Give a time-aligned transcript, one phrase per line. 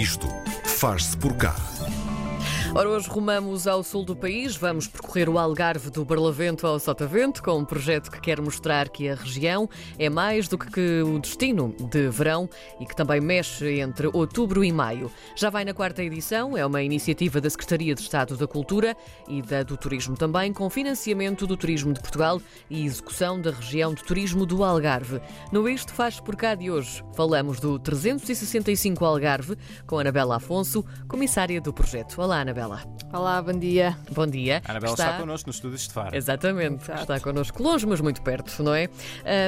[0.00, 0.28] Isto
[0.64, 1.54] faz-se por cá.
[2.72, 7.42] Ora, hoje rumamos ao sul do país, vamos percorrer o Algarve do Barlavento ao Sotavento,
[7.42, 9.68] com um projeto que quer mostrar que a região
[9.98, 12.48] é mais do que o destino de verão
[12.78, 15.10] e que também mexe entre outubro e maio.
[15.34, 18.96] Já vai na quarta edição, é uma iniciativa da Secretaria de Estado da Cultura
[19.26, 22.40] e da do Turismo também, com financiamento do Turismo de Portugal
[22.70, 25.20] e execução da região de turismo do Algarve.
[25.50, 29.56] No Isto Faz Por Cá de hoje, falamos do 365 Algarve,
[29.88, 32.22] com Anabela Afonso, comissária do projeto.
[32.22, 32.59] Olá, Anabela.
[33.12, 33.96] Olá, bom dia.
[34.12, 34.60] Bom dia.
[34.66, 36.14] A Anabela está, está connosco no estúdio de Faro.
[36.14, 37.00] Exatamente, Exato.
[37.00, 38.88] está connosco longe, mas muito perto, não é?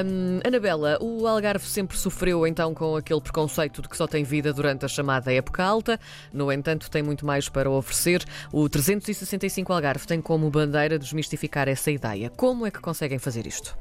[0.03, 4.51] Um, Anabela, o Algarve sempre sofreu então com aquele preconceito de que só tem vida
[4.51, 5.99] durante a chamada época alta,
[6.33, 8.25] no entanto, tem muito mais para oferecer.
[8.51, 12.31] O 365 Algarve tem como bandeira desmistificar essa ideia.
[12.31, 13.77] Como é que conseguem fazer isto?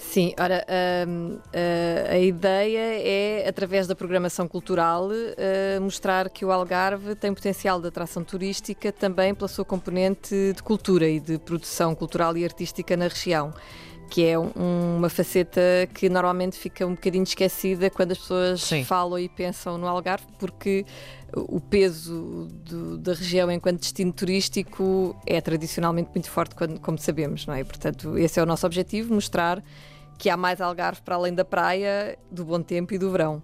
[0.00, 0.66] Sim, ora,
[1.06, 7.32] hum, a, a, ideia é, através da programação cultural, uh, mostrar que o Algarve tem
[7.32, 12.44] potencial de atração turística também pela sua componente de cultura e de produção cultural e
[12.44, 13.52] artística na região
[14.10, 14.50] que é um,
[14.96, 15.60] uma faceta
[15.94, 18.84] que normalmente fica um bocadinho esquecida quando as pessoas Sim.
[18.84, 20.84] falam e pensam no Algarve, porque
[21.32, 27.46] o peso do, da região enquanto destino turístico é tradicionalmente muito forte, quando, como sabemos,
[27.46, 27.62] não é?
[27.62, 29.62] Portanto, esse é o nosso objetivo, mostrar
[30.20, 33.42] que há mais Algarve para além da praia, do bom tempo e do verão.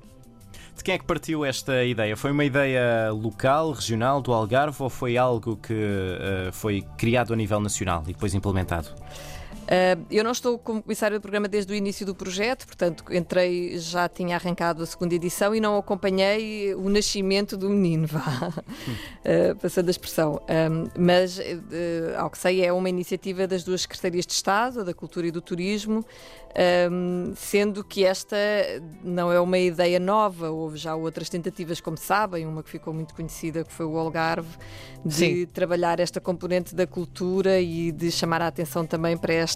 [0.77, 2.14] De quem é que partiu esta ideia?
[2.18, 7.36] Foi uma ideia local, regional, do Algarve ou foi algo que uh, foi criado a
[7.36, 8.91] nível nacional e depois implementado?
[9.67, 13.77] Uh, eu não estou como comissário do programa desde o início do projeto, portanto, entrei,
[13.78, 19.56] já tinha arrancado a segunda edição e não acompanhei o nascimento do menino, vá, uh,
[19.61, 20.41] passando a expressão.
[20.48, 21.42] Um, mas, uh,
[22.17, 25.31] ao que sei, é uma iniciativa das duas secretarias de Estado, a da Cultura e
[25.33, 26.05] do Turismo,
[26.91, 28.36] um, sendo que esta
[29.05, 33.14] não é uma ideia nova, houve já outras tentativas, como sabem, uma que ficou muito
[33.14, 34.56] conhecida, que foi o Algarve,
[35.05, 35.47] de Sim.
[35.47, 39.55] trabalhar esta componente da cultura e de chamar a atenção também para esta,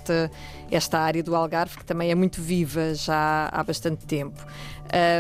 [0.71, 4.45] esta área do Algarve, que também é muito viva já há bastante tempo.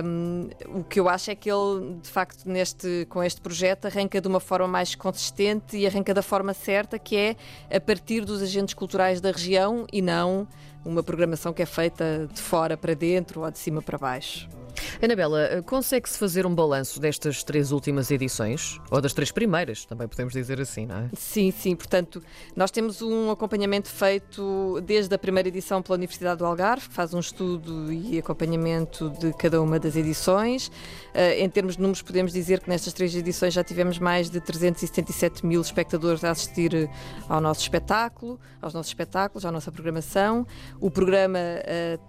[0.05, 0.49] Um,
[0.81, 4.27] o que eu acho é que ele, de facto, neste, com este projeto, arranca de
[4.27, 7.37] uma forma mais consistente e arranca da forma certa, que é
[7.75, 10.47] a partir dos agentes culturais da região e não
[10.85, 14.60] uma programação que é feita de fora para dentro ou de cima para baixo.
[15.03, 18.79] Anabela, consegue-se fazer um balanço destas três últimas edições?
[18.91, 21.09] Ou das três primeiras, também podemos dizer assim, não é?
[21.17, 21.75] Sim, sim.
[21.75, 22.23] Portanto,
[22.55, 27.15] nós temos um acompanhamento feito desde a primeira edição pela Universidade do Algarve, que faz
[27.15, 30.71] um estudo e acompanhamento de cada uma das edições.
[31.15, 34.41] Eh, em termos de números, podemos dizer que nestas três edições já tivemos mais de
[34.41, 36.89] 377 mil espectadores a assistir
[37.29, 40.47] ao nosso espetáculo, aos nossos espetáculos, à nossa programação.
[40.81, 41.39] O programa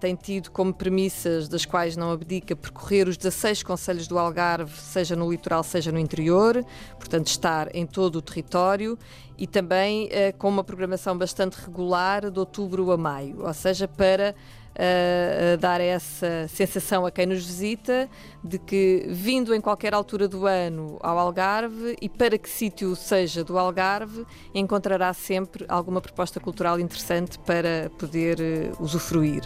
[0.00, 5.16] tem tido como premissas das quais não abdica percorrer os 16 conselhos do Algarve, seja
[5.16, 6.64] no litoral, seja no interior,
[6.96, 8.96] portanto, estar em todo o território
[9.36, 14.34] e também uh, com uma programação bastante regular de outubro a maio, ou seja, para
[14.72, 18.08] uh, dar essa sensação a quem nos visita
[18.42, 23.44] de que, vindo em qualquer altura do ano ao Algarve e para que sítio seja
[23.44, 29.42] do Algarve, encontrará sempre alguma proposta cultural interessante para poder uh, usufruir.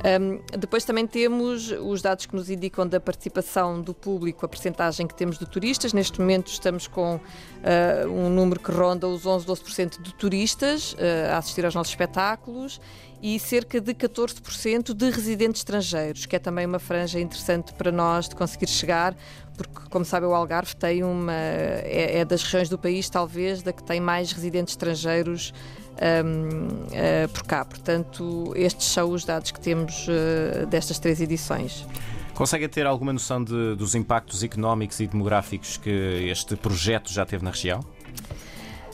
[0.00, 5.06] Um, depois também temos os dados que nos indicam da participação do público, a percentagem
[5.06, 5.92] que temos de turistas.
[5.92, 11.34] Neste momento estamos com uh, um número que ronda os 11, 12% de turistas uh,
[11.34, 12.80] a assistir aos nossos espetáculos
[13.22, 18.28] e cerca de 14% de residentes estrangeiros, que é também uma franja interessante para nós
[18.28, 19.14] de conseguir chegar,
[19.56, 23.72] porque, como sabe, o Algarve tem uma é, é das regiões do país, talvez, da
[23.72, 25.52] que tem mais residentes estrangeiros
[26.00, 27.64] um, uh, eh, por cá.
[27.64, 31.86] Portanto, estes são os dados que temos uh, destas três edições.
[32.34, 37.44] Consegue ter alguma noção de, dos impactos económicos e demográficos que este projeto já teve
[37.44, 37.84] na região?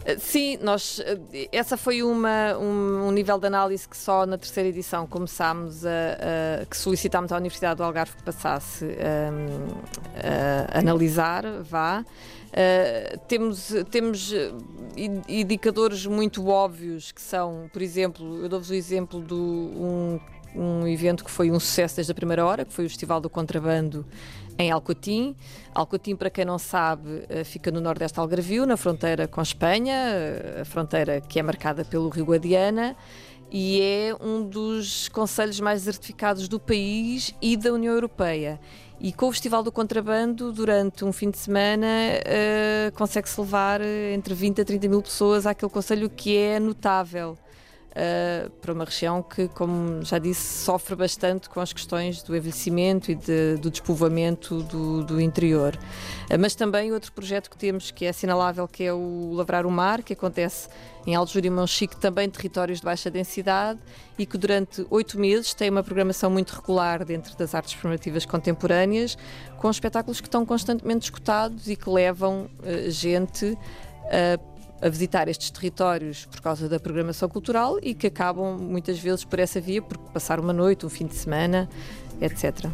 [0.07, 4.39] Eh, sim, nós, eh, essa foi uma, um, um, nível de análise que só na
[4.39, 5.91] terceira edição começámos a,
[6.61, 12.05] a que solicitámos à Universidade do Algarve que passasse a, ehm, a analisar, vá.
[12.47, 14.33] Uh, temos, temos
[15.29, 20.19] indicadores muito óbvios que são, por exemplo, eu dou-vos o exemplo de um,
[20.57, 23.29] um evento que foi um sucesso desde a primeira hora, que foi o Festival do
[23.29, 24.05] Contrabando
[24.59, 25.37] em Alcotim.
[25.75, 30.61] Alcotim, para quem não sabe, eh, fica no nordeste algarvio, na fronteira com Espanha, eh,
[30.63, 32.97] a fronteira que é marcada pelo Rio Guadiana
[33.51, 38.59] e é um dos conselhos mais desertificados do país e da União Europeia.
[38.99, 44.33] E com o Festival do Contrabando, durante um fim de semana, uh, consegue-se levar entre
[44.33, 47.37] 20 a 30 mil pessoas àquele conselho que é notável.
[47.97, 53.11] Uh, para uma região que, como já disse, sofre bastante com as questões do envelhecimento
[53.11, 55.77] e de, do despovoamento do, do interior.
[56.31, 59.71] Uh, mas também outro projeto que temos que é assinalável, que é o Lavrar o
[59.71, 60.69] Mar, que acontece
[61.07, 63.79] em Aljura e Monchique, também territórios de baixa densidade,
[64.19, 69.17] e que durante oito meses tem uma programação muito regular dentro das artes formativas contemporâneas,
[69.57, 73.57] com espetáculos que estão constantemente escutados e que levam uh, gente
[74.11, 79.25] a a visitar estes territórios por causa da programação cultural e que acabam muitas vezes
[79.25, 81.69] por essa via, por passar uma noite, um fim de semana,
[82.21, 82.67] etc.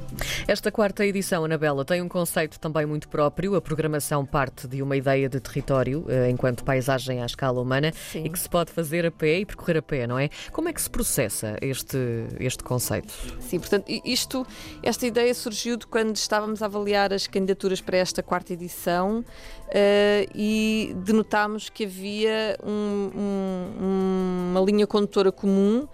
[0.46, 3.54] Esta quarta edição, Anabela, tem um conceito também muito próprio.
[3.54, 8.24] A programação parte de uma ideia de território, eh, enquanto paisagem à escala humana, Sim.
[8.24, 10.28] e que se pode fazer a pé e percorrer a pé, não é?
[10.52, 11.98] Como é que se processa este,
[12.38, 13.12] este conceito?
[13.40, 14.46] Sim, portanto, isto,
[14.82, 20.30] esta ideia surgiu de quando estávamos a avaliar as candidaturas para esta quarta edição uh,
[20.34, 25.88] e denotámos que havia um, um, uma linha condutora comum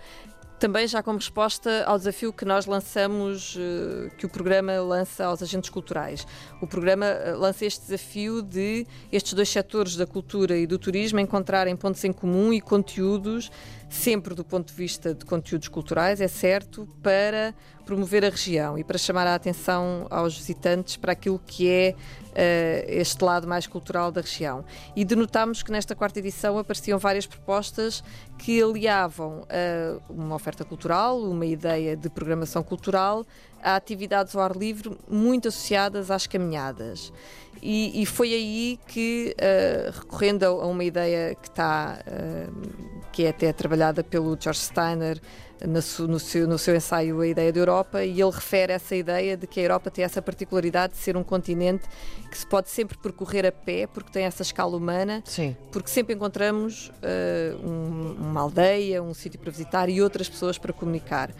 [0.58, 5.42] também já como resposta ao desafio que nós lançamos, eh, que o programa lança aos
[5.42, 6.26] agentes culturais.
[6.60, 11.20] O programa eh, lança este desafio de estes dois setores da cultura e do turismo
[11.20, 13.50] encontrarem pontos em comum e conteúdos,
[13.88, 17.54] sempre do ponto de vista de conteúdos culturais, é certo, para
[17.86, 22.84] promover a região e para chamar a atenção aos visitantes para aquilo que é uh,
[22.86, 24.62] este lado mais cultural da região.
[24.94, 28.04] E denotámos que nesta quarta edição apareciam várias propostas
[28.36, 33.24] que aliavam uh, uma oferta cultural, uma ideia de programação cultural,
[33.62, 37.12] a atividades ao ar livre muito associadas às caminhadas.
[37.62, 43.30] E, e foi aí que, uh, recorrendo a, uma ideia que está, uh, que é
[43.30, 45.20] até trabalhada pelo George Steiner
[45.66, 49.46] no, seu, no seu ensaio A Ideia da Europa, e ele refere essa ideia de
[49.46, 51.84] que a Europa tem essa particularidade de ser um continente
[52.30, 55.56] que se pode sempre percorrer a pé, porque tem essa escala humana, Sim.
[55.72, 60.72] porque sempre encontramos uh, um, uma aldeia, um sítio para visitar e outras pessoas para
[60.72, 61.30] comunicar.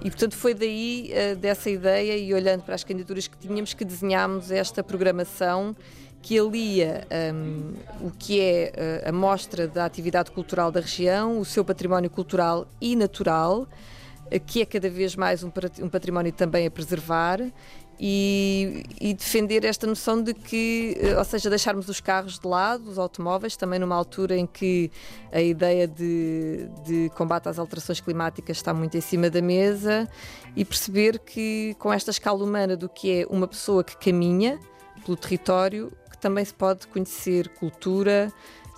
[0.00, 3.84] E, portanto, foi daí, uh, dessa ideia, e olhando para as candidaturas que tínhamos, que
[3.84, 5.76] desenhámos esta programação
[6.22, 7.74] que alia um,
[8.06, 12.66] o que é uh, a mostra da atividade cultural da região, o seu património cultural
[12.80, 15.50] e natural, uh, que é cada vez mais um,
[15.88, 17.40] património também a preservar,
[18.00, 22.96] e, e, defender esta noção de que, ou seja, deixarmos os carros de lado, os
[22.96, 24.88] automóveis, também numa altura em que
[25.32, 30.08] a ideia de, de, combate às alterações climáticas está muito em cima da mesa
[30.54, 34.60] e perceber que com esta escala humana do que é uma pessoa que caminha
[35.04, 38.32] pelo território, que também se pode conhecer cultura,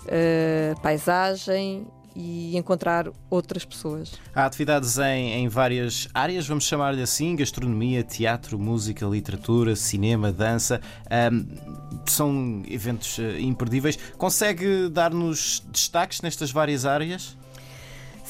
[0.04, 4.12] uh, paisagem e encontrar outras pessoas.
[4.34, 10.80] Há atividades em, em várias áreas, vamos chamar-lhe assim: gastronomia, teatro, música, literatura, cinema, dança.
[11.32, 11.46] Um,
[12.06, 13.98] são eventos uh, imperdíveis.
[14.18, 17.36] Consegue dar-nos destaques nestas várias áreas?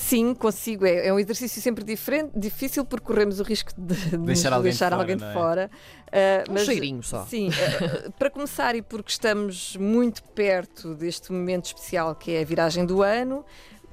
[0.01, 0.87] Sim, consigo.
[0.87, 4.71] É, é um exercício sempre diferente, difícil porque corremos o risco de, de deixar alguém
[4.71, 5.71] deixar de alguém de fora.
[6.07, 7.25] Uh, um mas, cheirinho só.
[7.27, 12.45] Sim, uh, para começar e porque estamos muito perto deste momento especial que é a
[12.45, 13.45] viragem do ano,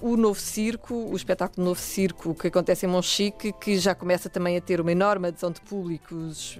[0.01, 4.55] o Novo Circo, o espetáculo Novo Circo que acontece em Monchique, que já começa também
[4.55, 6.57] a ter uma enorme adesão de públicos.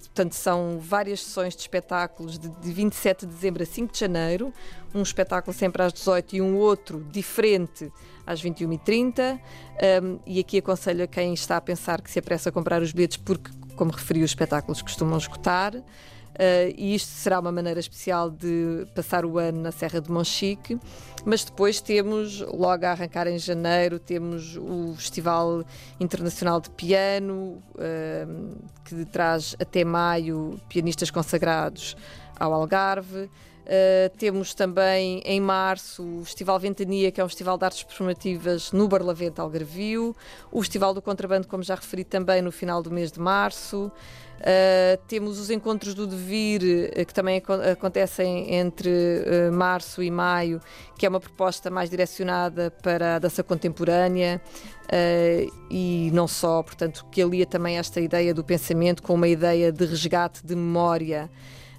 [0.00, 4.52] Portanto, são várias sessões de espetáculos de, de 27 de dezembro a 5 de janeiro,
[4.94, 7.92] um espetáculo sempre às 18 e um outro diferente
[8.26, 9.38] às 21h30.
[10.02, 12.92] Um, e aqui aconselho a quem está a pensar que se apressa a comprar os
[12.92, 15.74] bilhetes, porque, como referi, os espetáculos costumam escutar.
[15.74, 20.78] Uh, e isto será uma maneira especial de passar o ano na Serra de Monchique.
[21.24, 25.64] Mas depois temos, logo a arrancar em janeiro, temos o Festival
[25.98, 31.96] Internacional de Piano, uh, que traz até maio pianistas consagrados
[32.38, 33.30] ao Algarve.
[33.66, 38.70] Uh, temos também em março o Festival Ventania, que é um festival de artes performativas
[38.70, 40.14] no Barlavento Algarvio,
[40.52, 43.90] o Festival do Contrabando, como já referi, também no final do mês de março.
[44.36, 50.10] Uh, temos os encontros do Devir, uh, que também ac acontecem entre uh, março e
[50.10, 50.60] maio,
[50.96, 54.40] que é uma proposta mais direcionada para a dança contemporânea
[55.68, 59.84] e não só, portanto, que alia também esta ideia do pensamento com uma ideia de
[59.84, 61.28] resgate de memória.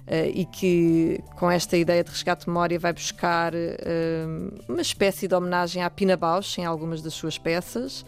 [0.08, 5.28] Uh, e que com esta ideia de resgate de memória vai buscar uh, uma espécie
[5.28, 8.06] de homenagem à Pina Bausch em algumas das suas peças.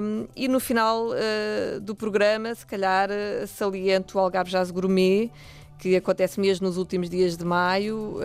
[0.00, 3.10] Um, e no final uh, do programa, se calhar,
[3.48, 5.32] saliento o Algarve Jazz Gourmet,
[5.80, 8.18] que acontece mesmo nos últimos dias de maio,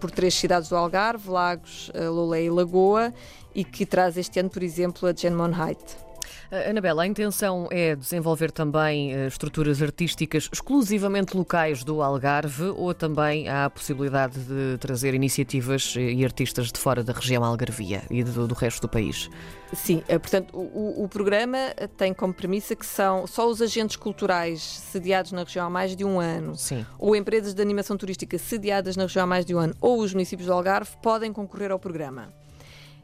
[0.00, 3.14] por três cidades do Algarve, Lagos, Lolé e Lagoa,
[3.54, 6.07] e que traz este ano, por exemplo, a Jen Monheit.
[6.50, 12.94] Uh, Anabela, a intenção é desenvolver também uh, estruturas artísticas exclusivamente locais do Algarve ou
[12.94, 18.22] também há a possibilidade de trazer iniciativas e artistas de fora da região algarvia e
[18.22, 19.30] do, do resto do país?
[19.72, 21.58] Sim, portanto, o, o, programa
[21.96, 26.04] tem como premissa que são só os agentes culturais sediados na região há mais de
[26.04, 26.86] um ano, Sim.
[26.98, 30.14] ou empresas de animação turística sediadas na região há mais de um ano, ou os
[30.14, 32.32] municípios do Algarve podem concorrer ao programa.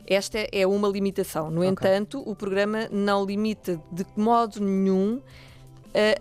[0.07, 1.51] Esta é uma limitação.
[1.51, 1.71] No okay.
[1.71, 5.21] entanto, o programa não limita de modo nenhum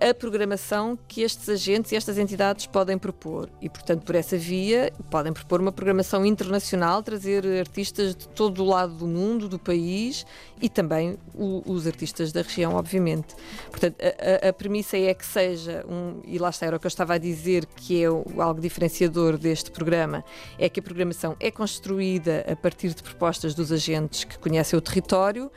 [0.10, 3.50] a, programação que estes agentes e estas entidades podem propor.
[3.60, 8.66] E, portanto, por essa via, podem propor uma programação internacional, trazer artistas de todo o
[8.66, 10.26] lado do mundo, do país
[10.62, 13.36] e também o, os artistas da região, obviamente.
[13.72, 16.86] Portanto, a, a, a, premissa é que seja um, e lá está, era o que
[16.86, 20.24] eu estava a dizer, que é algo diferenciador deste programa,
[20.60, 24.82] é que a programação é construída a partir de propostas dos agentes que conhecem o
[24.82, 25.52] território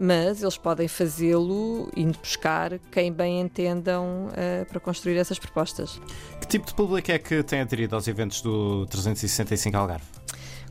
[0.00, 6.00] mas eles podem fazê-lo indo buscar quem bem entendam uh, para construir essas propostas.
[6.40, 10.04] Que tipo de público é que tem aderido aos eventos do 365 Algarve?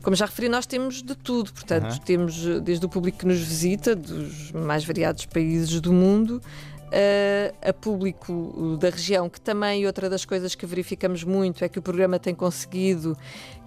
[0.02, 1.98] Como já referi, nós temos de tudo, portanto, uhum.
[1.98, 6.40] temos eh, desde o público que nos visita, dos mais variados países do mundo,
[6.90, 11.78] uh, a público da região, que também outra das coisas que verificamos muito é que
[11.78, 13.16] o programa tem conseguido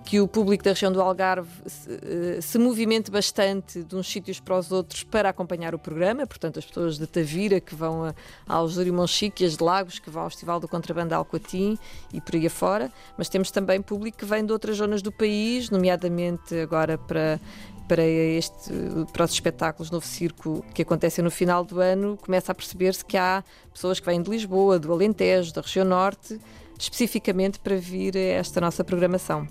[0.03, 4.39] que o público da região do Algarve se, uh, se movimente bastante de uns sítios
[4.39, 8.13] para os outros para acompanhar o programa, portanto as pessoas de Tavira que vão a,
[8.47, 11.77] aos Urimonchique e as de Lagos que vão ao Festival do Contrabando Alcoatim
[12.13, 15.69] e por aí afora, mas temos também público que vem de outras zonas do país,
[15.69, 17.39] nomeadamente agora para
[17.87, 18.71] para, este,
[19.11, 23.17] para os espetáculos Novo Circo que acontecem no final do ano, começa a perceber-se que
[23.17, 23.43] há
[23.73, 26.39] pessoas que vêm de Lisboa, do Alentejo, da região Norte,
[26.83, 29.47] especificamente para vir a esta nossa programação.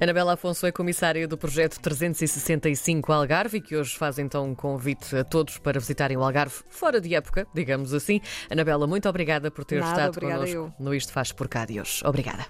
[0.00, 5.24] Anabela Afonso é comissária do projeto 365 Algarve, que hoje faz então um convite a
[5.24, 8.20] todos para visitarem o Algarve fora de época, digamos assim.
[8.50, 10.72] Anabela, muito obrigada por ter Nada, estado connosco eu.
[10.78, 12.00] no Isto Faz Por Cá de hoje.
[12.04, 12.46] Obrigada.